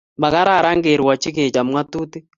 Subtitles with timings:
[0.21, 2.23] Makararan kerwoji kechop Ngatutik